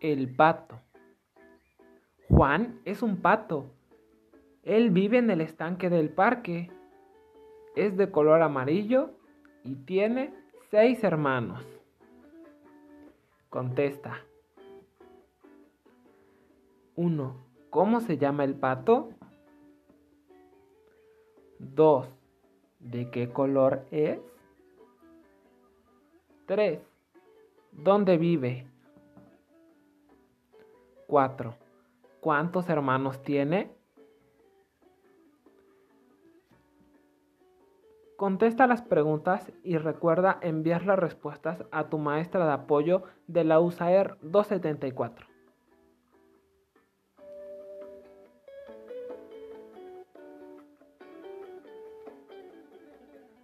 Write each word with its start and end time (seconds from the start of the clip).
El 0.00 0.34
pato. 0.34 0.78
Juan 2.28 2.80
es 2.84 3.02
un 3.02 3.16
pato. 3.22 3.70
Él 4.62 4.90
vive 4.90 5.18
en 5.18 5.30
el 5.30 5.40
estanque 5.40 5.88
del 5.88 6.10
parque. 6.10 6.70
Es 7.74 7.96
de 7.96 8.10
color 8.10 8.42
amarillo 8.42 9.10
y 9.64 9.74
tiene 9.74 10.34
seis 10.70 11.02
hermanos. 11.02 11.64
Contesta. 13.48 14.20
1. 16.96 17.36
¿Cómo 17.70 18.00
se 18.00 18.18
llama 18.18 18.44
el 18.44 18.54
pato? 18.54 19.10
2. 21.58 22.06
¿De 22.80 23.10
qué 23.10 23.30
color 23.30 23.86
es? 23.90 24.20
3. 26.46 26.80
¿Dónde 27.72 28.18
vive? 28.18 28.66
4. 31.06 31.54
¿Cuántos 32.20 32.68
hermanos 32.68 33.22
tiene? 33.22 33.76
Contesta 38.16 38.66
las 38.66 38.80
preguntas 38.80 39.52
y 39.62 39.76
recuerda 39.76 40.38
enviar 40.40 40.86
las 40.86 40.98
respuestas 40.98 41.64
a 41.70 41.88
tu 41.90 41.98
maestra 41.98 42.46
de 42.46 42.52
apoyo 42.52 43.02
de 43.26 43.44
la 43.44 43.60
USAER 43.60 44.16
274. 44.22 45.35